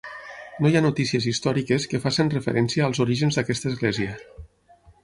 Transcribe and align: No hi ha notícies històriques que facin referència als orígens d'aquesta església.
No 0.65 0.69
hi 0.71 0.77
ha 0.79 0.81
notícies 0.85 1.27
històriques 1.33 1.85
que 1.93 2.01
facin 2.07 2.35
referència 2.37 2.89
als 2.89 3.05
orígens 3.07 3.39
d'aquesta 3.41 3.73
església. 3.75 4.19